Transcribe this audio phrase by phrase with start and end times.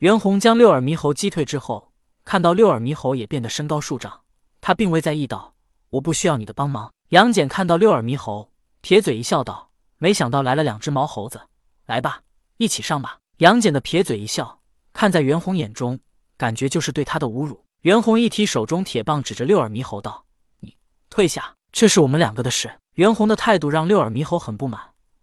[0.00, 1.92] 袁弘将六耳猕猴击退之后，
[2.24, 4.22] 看到六耳猕猴也变得身高数丈，
[4.62, 5.54] 他并未在意道
[5.90, 8.50] ：“我不需要你的帮忙。”杨戬看到六耳猕猴，
[8.80, 11.42] 撇嘴一笑，道：“没想到来了两只毛猴子，
[11.84, 12.22] 来吧，
[12.56, 14.62] 一起上吧。”杨戬的撇嘴一笑，
[14.94, 16.00] 看在袁弘眼中，
[16.38, 17.62] 感觉就是对他的侮辱。
[17.82, 20.24] 袁弘一提手中铁棒，指着六耳猕猴道
[20.60, 20.74] ：“你
[21.10, 24.80] 退下，这是我们两个的事。”袁弘的态度让六耳猕猴很不满，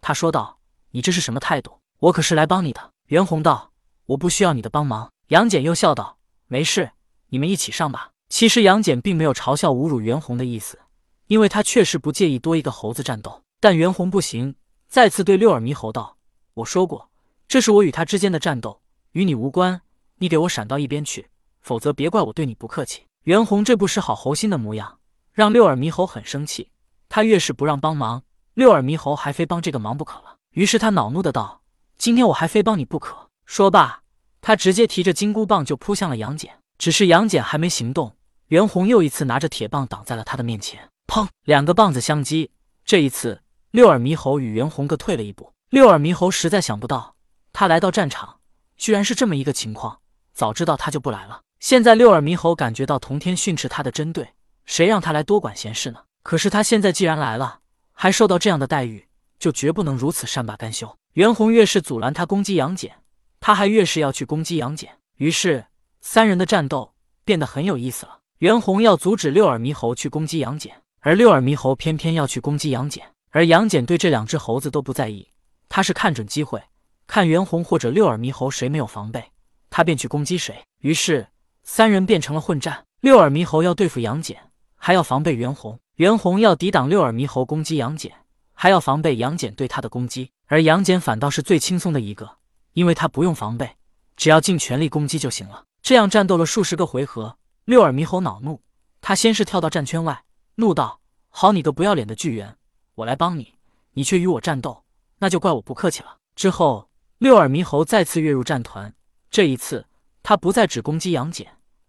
[0.00, 0.60] 他说道
[0.92, 1.80] ：“你这是什么态度？
[1.98, 3.69] 我可是来帮你的。”袁弘道
[4.10, 6.18] ：“我不需要你的帮忙。”杨戬又笑道
[6.48, 6.92] ：“没事，
[7.28, 10.78] 你们一起上吧。”其实杨戬并没有嘲笑、侮辱袁弘的意思。
[11.26, 14.56] 因为他确实不介意多一个猴子战斗，但袁弘不行，
[14.88, 16.16] 再次对六耳猕猴道
[16.54, 17.08] ：“我说过，
[17.46, 18.80] 这是我与他之间的战斗，
[19.12, 19.80] 与你无关。
[20.18, 21.28] 你给我闪到一边去，
[21.60, 24.98] 否则别怪我对你不客气。”袁弘这不识好猴心的模样，
[25.32, 26.70] 让六耳猕猴很生气。
[27.08, 30.36] 他越是不让帮忙，六耳猕猴还非帮这个忙不可了。
[30.50, 31.62] 于是他恼怒的道
[31.96, 34.02] ：“今天我还非帮你不可！”说罢，
[34.40, 36.52] 他直接提着金箍棒就扑向了杨戬。
[36.78, 38.14] 只是杨戬还没行动，
[38.46, 40.88] 袁弘又一次拿着铁棒挡在了他的面前。
[41.08, 41.26] 砰！
[41.46, 42.52] 两个棒子相击，
[42.84, 43.42] 这一次
[43.72, 45.52] 六耳猕猴与袁弘各退了一步。
[45.68, 47.16] 六耳猕猴实在想不到，
[47.52, 48.38] 他来到战场
[48.76, 49.98] 居然是这么一个情况。
[50.32, 51.40] 早知道他就不来了。
[51.58, 54.32] 现在六耳猕猴感觉到童天训斥他的针对，
[54.64, 55.98] 谁让他来多管闲事呢？
[56.22, 57.58] 可是他现在既然来了，
[57.94, 59.08] 还受到这样的待遇，
[59.40, 60.96] 就绝不能如此善罢甘休。
[61.14, 62.99] 袁弘越是阻拦他攻击杨戬，
[63.40, 64.90] 他还越是要去攻击杨戬。
[65.16, 65.66] 于是
[66.00, 66.92] 三人的战斗
[67.24, 68.20] 变得很有意思了。
[68.38, 70.72] 袁弘要阻止六耳猕猴去攻击杨戬。
[71.02, 75.28] 而六耳猕猴偏偏要去攻击杨戬，而杨戬对这两只猴子都不在意，
[75.66, 76.62] 他是看准机会，
[77.06, 79.32] 看袁弘或者六耳猕猴谁没有防备，
[79.70, 80.62] 他便去攻击谁。
[80.82, 81.28] 于是
[81.62, 84.36] 三人变成了混战，六耳猕猴要对付杨戬，
[84.76, 88.12] 还要防备袁弘；袁弘要抵挡六耳猕猴攻击杨戬，
[88.52, 90.30] 还要防备杨戬对他的攻击。
[90.48, 92.36] 而杨戬反倒是最轻松的一个，
[92.72, 93.76] 因为他不用防备，
[94.16, 95.64] 只要尽全力攻击就行了。
[95.82, 98.60] 这样战斗了数十个回合，六耳猕猴恼怒，
[99.00, 100.24] 他先是跳到战圈外。
[100.56, 102.56] 怒道：“好你个不要脸的巨猿，
[102.94, 103.54] 我来帮你，
[103.94, 104.84] 你却与我战斗，
[105.18, 108.94] 那就怪我不客气了。”之后，六耳猕猴再次跃入战团，
[109.30, 109.86] 这一次
[110.22, 111.46] 他不再只攻击杨戬，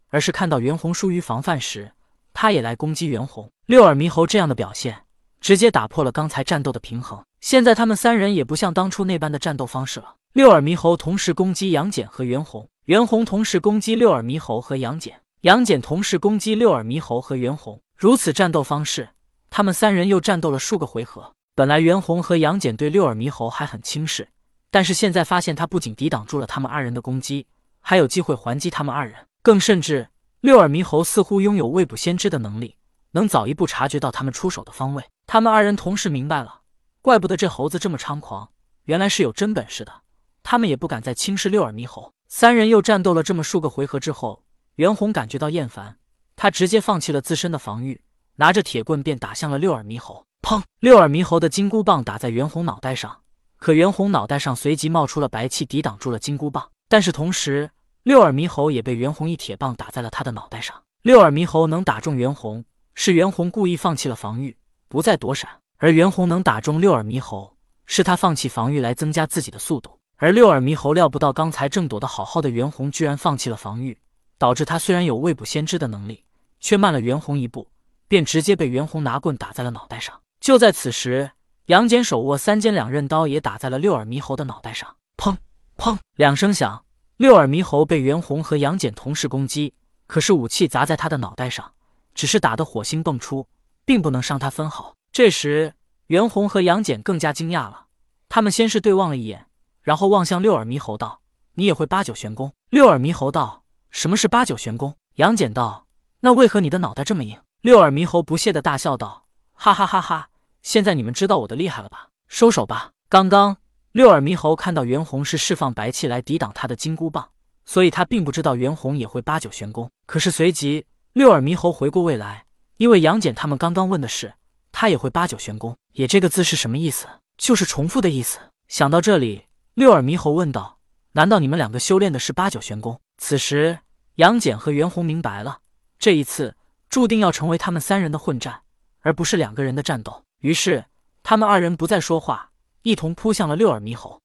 [0.08, 1.92] 而是看到袁弘疏于防范时，
[2.34, 3.52] 他也来攻击袁弘。
[3.66, 5.06] 六耳猕猴这样的表现，
[5.42, 7.22] 直接打破了刚才战斗的平衡。
[7.42, 10.16] 现在他们三人也不像当初那般的战斗方式了。
[10.34, 17.82] 六耳猕猴同时攻击杨戬和袁弘，袁弘同时攻击六耳猕猴和杨戬，杨戬同时攻击六耳猕猴和袁弘。
[17.98, 19.10] 如此战斗方式，
[19.50, 21.34] 他们三人又战斗了数个回合。
[21.54, 24.30] 本来袁弘和杨戬对六耳猕猴还很轻视，
[24.72, 27.46] 但是现在发现他不仅抵挡住了他们二人的攻击，
[27.82, 29.28] 还有机会还击他们二人。
[29.44, 30.08] 更甚至，
[30.40, 32.78] 六耳猕猴似乎拥有未卜先知的能力，
[33.12, 35.04] 能早一步察觉到他们出手的方位。
[35.28, 36.62] 他们二人同时明白了，
[37.02, 38.50] 怪不得这猴子这么猖狂，
[38.86, 40.01] 原来是有真本事的。
[40.44, 42.14] 他们也不敢再轻视六耳猕猴。
[42.28, 44.44] 三人又战斗了这么数个回合之后，
[44.76, 45.98] 袁弘感觉到厌烦。
[46.36, 48.02] 他直接放弃了自身的防御，
[48.38, 50.26] 拿着铁棍便打向了六耳猕猴。
[50.42, 50.64] 砰！
[50.80, 53.22] 六耳猕猴的金箍棒打在袁弘脑袋上，
[53.58, 56.68] 可袁弘脑袋上随即冒出了白气，抵挡住了金箍棒。
[56.90, 57.70] 但是同时，
[58.04, 60.76] 六耳猕猴也被袁弘一铁棒打在了他的脑袋上。
[61.04, 62.66] 六耳猕猴能打中袁弘，
[62.96, 64.58] 是袁弘故意放弃了防御，
[64.88, 65.48] 不再躲闪；
[65.78, 70.00] 而袁弘能打中六耳猕猴，是他放弃防御来增加自己的速度。
[70.22, 73.98] 而六耳猕猴料不到刚才正躲得好好的袁弘居然放弃了防御，
[74.38, 76.24] 导致他虽然有未卜先知的能力。
[76.62, 77.68] 却慢了袁弘一步，
[78.08, 80.22] 便直接被袁弘拿棍打在了脑袋上。
[80.40, 81.32] 就在此时，
[81.66, 84.96] 杨戬手握三尖两刃刀，也打在了六耳猕猴的脑袋上。
[85.18, 85.36] 砰
[85.76, 86.86] 砰两声响，
[87.18, 89.74] 六耳猕猴被袁弘和杨戬同时攻击，
[90.06, 91.74] 可是武器砸在他的脑袋上，
[92.14, 93.48] 只是打得火星迸出，
[93.84, 94.94] 并不能伤他分毫。
[95.12, 95.74] 这时，
[96.08, 97.88] 袁弘和杨戬更加惊讶了，
[98.30, 99.48] 他们先是对望了一眼，
[99.82, 101.22] 然后望向六耳猕猴道
[101.56, 105.88] ：“你也会八九玄功？”六耳猕猴道：“什么是八九玄功？”杨戬道。
[106.22, 107.40] 那为何你的脑袋这么硬？
[107.62, 110.30] 六耳猕猴不屑的大笑道：“哈哈哈哈！
[110.62, 112.10] 现在你们知道我的厉害了吧？
[112.28, 113.58] 收手吧！”刚刚
[113.92, 117.30] 六耳猕猴看到袁弘是释放白气来抵挡他的金箍棒，
[117.66, 119.90] 所以他并不知道袁弘也会八九玄功。
[120.06, 122.46] 可是随即六耳猕猴回过未来，
[122.78, 124.34] 因为杨戬他们刚刚问的是
[124.72, 127.08] 他也会八九玄功，也这个字是什么意思？
[127.38, 128.40] 就是重复的意思。
[128.68, 130.80] 想到这里，六耳猕猴问道
[131.14, 133.80] ：“难道你们两个修炼的是八九玄功？”此时
[134.16, 135.60] 杨戬和袁弘明白了。
[135.98, 136.56] 这一次
[136.90, 138.64] 注定要成为他们三人的混战，
[139.00, 140.26] 而不是两个人的战斗。
[140.40, 140.84] 于是，
[141.24, 142.52] 他们二人不再说话，
[142.82, 144.22] 一同扑向了六耳猕猴。